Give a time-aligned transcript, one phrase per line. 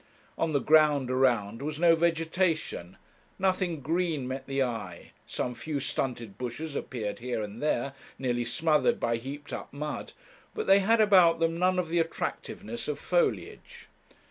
[0.35, 2.97] On the ground around was no vegetation;
[3.37, 8.99] nothing green met the eye, some few stunted bushes appeared here and there, nearly smothered
[8.99, 10.13] by heaped up mud,
[10.55, 13.89] but they had about them none of the attractiveness of foliage.